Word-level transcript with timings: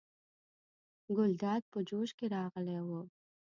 ګلداد 1.15 1.63
په 1.71 1.79
جوش 1.87 2.09
کې 2.17 2.25
راغلی 2.35 2.77
و. 2.87 2.89